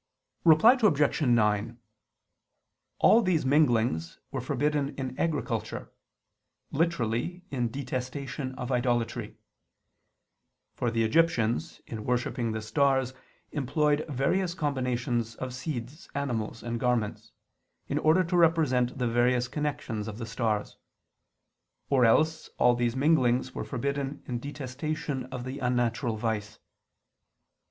[0.43, 1.21] Reply Obj.
[1.21, 1.77] 9:
[2.97, 5.91] All these minglings were forbidden in agriculture;
[6.71, 9.37] literally, in detestation of idolatry.
[10.73, 13.13] For the Egyptians in worshipping the stars
[13.51, 17.31] employed various combinations of seeds, animals and garments,
[17.87, 20.77] in order to represent the various connections of the stars.
[21.91, 26.57] Or else all these minglings were forbidden in detestation of the unnatural vice.